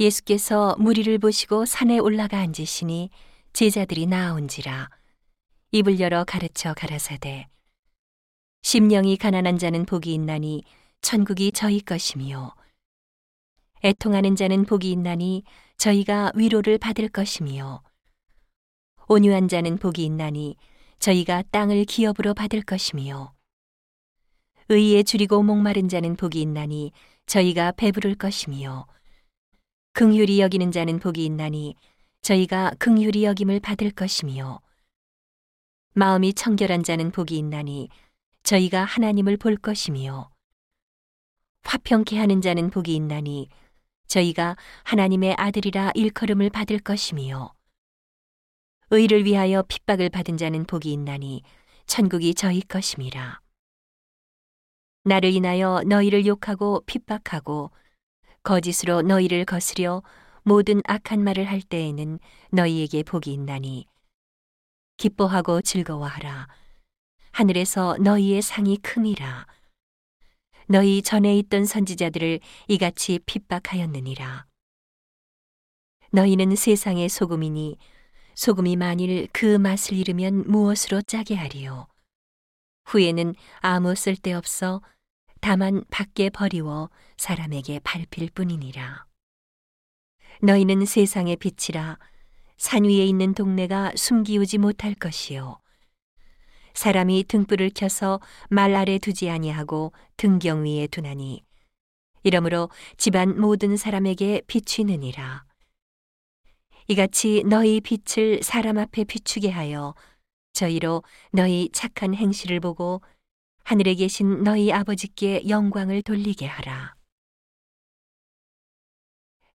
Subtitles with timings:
[0.00, 3.10] 예수께서 무리를 보시고 산에 올라가 앉으시니
[3.52, 4.90] 제자들이 나아온지라.
[5.70, 7.48] 입을 열어 가르쳐 가라사대.
[8.62, 10.64] 심령이 가난한 자는 복이 있나니
[11.02, 12.54] 천국이 저희 것이미요
[13.84, 15.42] 애통하는 자는 복이 있나니
[15.76, 17.82] 저희가 위로를 받을 것이미요
[19.06, 20.56] 온유한 자는 복이 있나니
[20.98, 23.34] 저희가 땅을 기업으로 받을 것이미요
[24.70, 26.92] 의에 줄이고 목마른 자는 복이 있나니
[27.26, 28.86] 저희가 배부를 것이미요
[29.94, 31.76] 긍휼히 여기는 자는 복이 있나니
[32.20, 34.58] 저희가 긍휼히 여김을 받을 것이미요
[35.92, 37.88] 마음이 청결한 자는 복이 있나니
[38.42, 40.32] 저희가 하나님을 볼 것이미요
[41.62, 43.48] 화평케 하는 자는 복이 있나니
[44.08, 47.54] 저희가 하나님의 아들이라 일컬음을 받을 것이미요
[48.90, 51.42] 의를 위하여 핍박을 받은 자는 복이 있나니
[51.86, 53.40] 천국이 저희 것임이라.
[55.04, 57.70] 나를 인하여 너희를 욕하고 핍박하고
[58.44, 60.02] 거짓으로 너희를 거스려
[60.42, 62.18] 모든 악한 말을 할 때에는
[62.50, 63.86] 너희에게 복이 있나니
[64.98, 66.48] 기뻐하고 즐거워하라.
[67.32, 69.46] 하늘에서 너희의 상이 큼이라.
[70.68, 74.46] 너희 전에 있던 선지자들을 이같이 핍박하였느니라.
[76.12, 77.78] 너희는 세상의 소금이니
[78.34, 81.88] 소금이 만일 그 맛을 잃으면 무엇으로 짜게 하리요?
[82.84, 84.82] 후에는 아무 쓸데없어
[85.44, 89.04] 다만 밖에 버리워 사람에게 밟힐 뿐이니라.
[90.40, 91.98] 너희는 세상의 빛이라
[92.56, 95.60] 산 위에 있는 동네가 숨기우지 못할 것이요.
[96.72, 101.44] 사람이 등불을 켜서 말 아래 두지 아니하고 등경 위에 두나니
[102.22, 105.44] 이러므로 집안 모든 사람에게 비추느니라.
[106.88, 109.94] 이같이 너희 빛을 사람 앞에 비추게 하여
[110.54, 113.02] 저희로 너희 착한 행실을 보고
[113.64, 116.94] 하늘에 계신 너희 아버지께 영광을 돌리게 하라.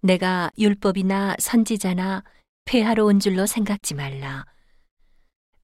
[0.00, 2.24] 내가 율법이나 선지자나
[2.64, 4.46] 폐하러 온 줄로 생각지 말라.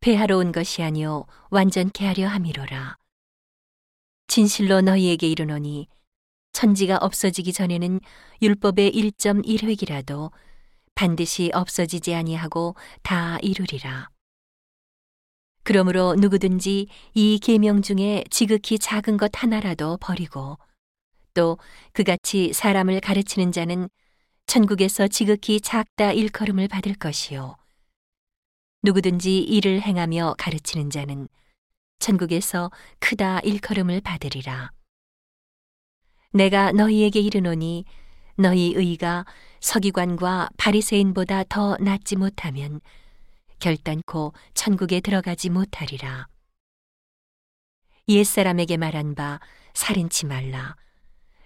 [0.00, 2.98] 폐하러 온 것이 아니요 완전케 하려 함이로라.
[4.26, 5.88] 진실로 너희에게 이르노니
[6.52, 8.00] 천지가 없어지기 전에는
[8.42, 10.30] 율법의 1.1획이라도
[10.94, 14.13] 반드시 없어지지 아니하고 다 이루리라.
[15.64, 20.58] 그러므로 누구든지 이 계명 중에 지극히 작은 것 하나라도 버리고
[21.32, 21.58] 또
[21.92, 23.88] 그같이 사람을 가르치는 자는
[24.46, 27.56] 천국에서 지극히 작다 일컬음을 받을 것이요.
[28.82, 31.28] 누구든지 이를 행하며 가르치는 자는
[31.98, 34.70] 천국에서 크다 일컬음을 받으리라.
[36.32, 37.86] 내가 너희에게 이르노니
[38.36, 39.24] 너희 의가
[39.60, 42.80] 서기관과 바리새인보다 더 낫지 못하면
[43.64, 46.28] 결단코 천국에 들어가지 못하리라.
[48.06, 49.40] 옛사람에게 말한 바
[49.72, 50.76] 살인치 말라.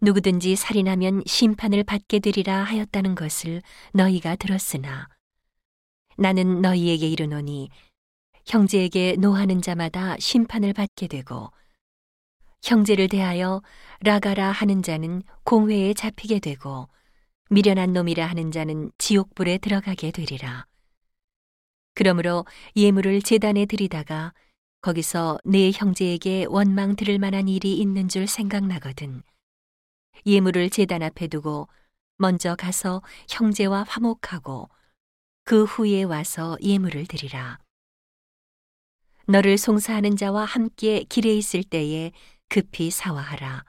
[0.00, 3.62] 누구든지 살인하면 심판을 받게 되리라 하였다는 것을
[3.92, 5.08] 너희가 들었으나
[6.16, 7.70] 나는 너희에게 이르노니
[8.44, 11.52] 형제에게 노하는 자마다 심판을 받게 되고
[12.64, 13.62] 형제를 대하여
[14.00, 16.88] 라가라 하는 자는 공회에 잡히게 되고
[17.50, 20.69] 미련한 놈이라 하는 자는 지옥불에 들어가게 되리라.
[21.94, 22.44] 그러므로
[22.76, 24.32] 예물을 제단에 드리다가
[24.80, 29.22] 거기서 내 형제에게 원망 들을 만한 일이 있는 줄 생각나거든.
[30.26, 31.68] 예물을 제단 앞에 두고
[32.16, 34.68] 먼저 가서 형제와 화목하고
[35.44, 37.58] 그 후에 와서 예물을 드리라.
[39.26, 42.12] 너를 송사하는 자와 함께 길에 있을 때에
[42.48, 43.64] 급히 사화하라.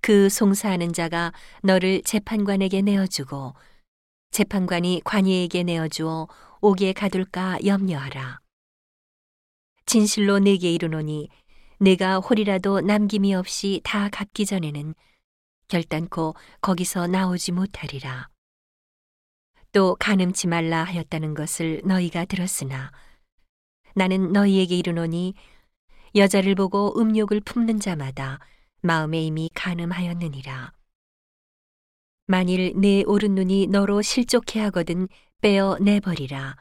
[0.00, 3.54] 그 송사하는 자가 너를 재판관에게 내어주고
[4.30, 6.28] 재판관이 관예에게 내어주어
[6.60, 8.40] 옥에 가둘까 염려하라.
[9.86, 11.28] 진실로 내게 이르노니
[11.78, 14.94] 내가 홀이라도 남김이 없이 다 갚기 전에는
[15.68, 18.28] 결단코 거기서 나오지 못하리라.
[19.72, 22.90] 또 가늠치 말라 하였다는 것을 너희가 들었으나
[23.94, 25.34] 나는 너희에게 이르노니
[26.14, 28.40] 여자를 보고 음욕을 품는 자마다
[28.80, 30.72] 마음에 이미 가늠하였느니라.
[32.26, 35.08] 만일 내 오른 눈이 너로 실족해 하거든
[35.40, 36.56] 빼어 내버리라.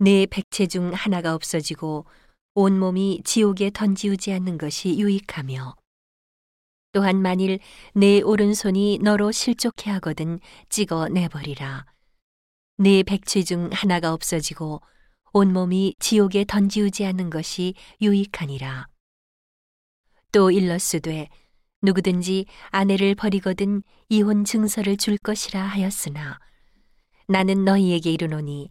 [0.00, 2.06] 내 백체 중 하나가 없어지고
[2.54, 5.76] 온 몸이 지옥에 던지우지 않는 것이 유익하며
[6.90, 7.60] 또한 만일
[7.94, 10.40] 내 오른손이 너로 실족해 하거든
[10.70, 11.86] 찍어 내버리라.
[12.78, 14.82] 내 백체 중 하나가 없어지고
[15.32, 18.88] 온 몸이 지옥에 던지우지 않는 것이 유익하니라.
[20.32, 21.28] 또 일러스되
[21.82, 26.40] 누구든지 아내를 버리거든 이혼 증서를 줄 것이라 하였으나
[27.30, 28.70] 나는 너희에게 이르노니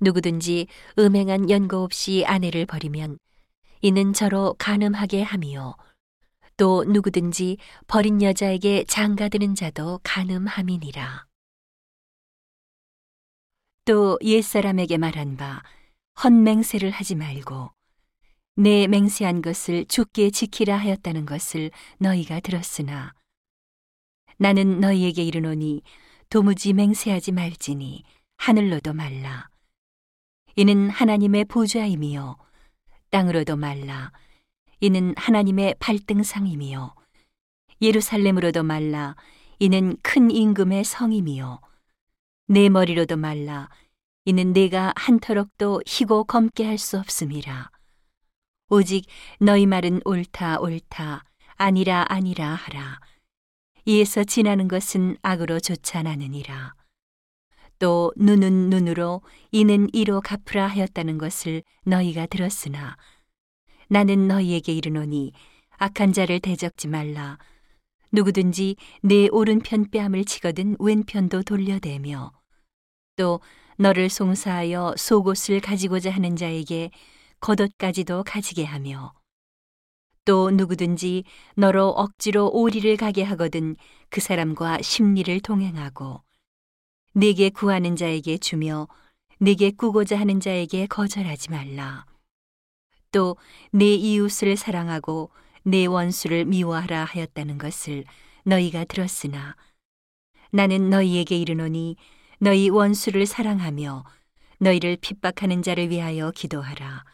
[0.00, 0.66] 누구든지
[0.98, 3.18] 음행한 연고 없이 아내를 버리면
[3.82, 5.76] 이는 저로 간음하게 함이요
[6.56, 11.26] 또 누구든지 버린 여자에게 장가드는 자도 간음함이니라.
[13.84, 15.62] 또 옛사람에게 말한 바
[16.24, 17.70] 헛맹세를 하지 말고
[18.56, 23.12] 내 맹세한 것을 죽게 지키라 하였다는 것을 너희가 들었으나
[24.38, 25.82] 나는 너희에게 이르노니
[26.30, 28.04] 도무지 맹세하지 말지니
[28.36, 29.48] 하늘로도 말라.
[30.56, 32.36] 이는 하나님의 보좌임이요.
[33.10, 34.12] 땅으로도 말라.
[34.80, 36.94] 이는 하나님의 발등상임이요.
[37.80, 39.16] 예루살렘으로도 말라.
[39.58, 41.60] 이는 큰 임금의 성임이요.
[42.48, 43.70] 내 머리로도 말라.
[44.26, 47.70] 이는 내가 한터럭도 희고 검게 할 수 없음이라.
[48.68, 49.06] 오직
[49.40, 51.24] 너희 말은 옳다 옳다.
[51.56, 53.00] 아니라 아니라 하라
[53.88, 56.74] 이에서 지나는 것은 악으로 쫓아나느니라.
[57.78, 62.98] 또 눈은 눈으로 이는 이로 갚으라 하였다는 것을 너희가 들었으나
[63.88, 65.32] 나는 너희에게 이르노니
[65.78, 67.38] 악한 자를 대적지 말라.
[68.12, 72.32] 누구든지 내 오른편 뺨을 치거든 왼편도 돌려대며
[73.16, 73.40] 또
[73.78, 76.90] 너를 송사하여 속옷을 가지고자 하는 자에게
[77.40, 79.14] 겉옷까지도 가지게 하며
[80.28, 83.76] 또 누구든지 너로 억지로 오리를 가게 하거든
[84.10, 86.22] 그 사람과 심리를 동행하고
[87.14, 88.88] 네게 구하는 자에게 주며
[89.38, 92.04] 네게 꾸고자 하는 자에게 거절하지 말라.
[93.10, 95.30] 또내 이웃을 사랑하고
[95.62, 98.04] 내 원수를 미워하라 하였다는 것을
[98.44, 99.56] 너희가 들었으나
[100.50, 101.96] 나는 너희에게 이르노니
[102.38, 104.04] 너희 원수를 사랑하며
[104.58, 107.06] 너희를 핍박하는 자를 위하여 기도하라.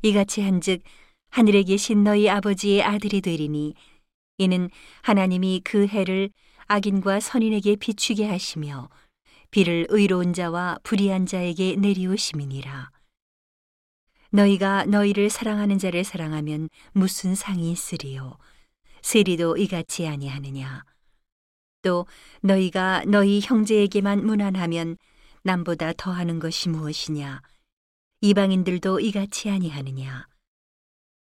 [0.00, 0.82] 이같이 한즉
[1.30, 3.74] 하늘에 계신 너희 아버지의 아들이 되리니
[4.38, 4.68] 이는
[5.02, 6.30] 하나님이 그 해를
[6.66, 8.88] 악인과 선인에게 비추게 하시며
[9.50, 12.90] 비를 의로운 자와 불의한 자에게 내리우심이니라.
[14.30, 18.36] 너희가 너희를 사랑하는 자를 사랑하면 무슨 상이 있으리요?
[19.02, 20.84] 세리도 이같이 아니하느냐?
[21.82, 22.06] 또
[22.42, 24.96] 너희가 너희 형제에게만 무난하면
[25.42, 27.42] 남보다 더하는 것이 무엇이냐?
[28.20, 30.26] 이방인들도 이같이 아니하느냐?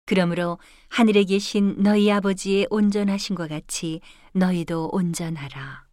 [0.09, 0.59] 그러므로
[0.89, 4.01] 하늘에 계신 너희 아버지의 온전하신 것 같이
[4.33, 5.88] 너희도 온전하라.